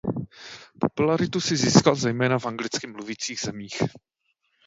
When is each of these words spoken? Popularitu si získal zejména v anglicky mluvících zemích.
Popularitu 0.79 1.41
si 1.41 1.57
získal 1.57 1.95
zejména 1.95 2.39
v 2.39 2.45
anglicky 2.45 2.87
mluvících 2.87 3.39
zemích. 3.39 3.81